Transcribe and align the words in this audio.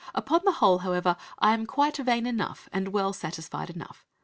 Upon 0.15 0.41
the 0.43 0.53
whole, 0.53 0.79
however, 0.79 1.15
I 1.37 1.53
am 1.53 1.67
quite 1.67 1.97
vain 1.97 2.25
enough, 2.25 2.67
and 2.73 2.87
well 2.87 3.13
satisfied 3.13 3.69
enough. 3.69 4.03